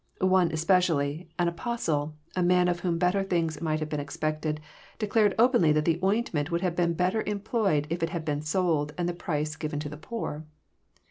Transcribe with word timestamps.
One 0.33 0.51
especially, 0.51 1.29
an 1.37 1.47
apostle, 1.47 2.15
a 2.35 2.41
man 2.41 2.67
of 2.67 2.79
whom 2.79 2.97
better 2.97 3.21
things 3.21 3.61
might 3.61 3.79
have 3.79 3.89
been 3.89 3.99
expected, 3.99 4.59
declared 4.97 5.35
openly 5.37 5.71
that 5.73 5.85
the 5.85 5.99
ointment 6.03 6.49
would 6.49 6.61
have 6.61 6.75
been 6.75 6.93
better 6.95 7.21
em 7.27 7.41
ployed 7.41 7.85
if 7.91 8.01
it 8.01 8.09
had 8.09 8.25
been 8.25 8.41
sold, 8.41 8.95
and 8.97 9.07
the 9.07 9.13
price 9.13 9.55
^' 9.55 9.59
given 9.59 9.79
to 9.79 9.89
the 9.89 9.97
poor." 9.97 10.43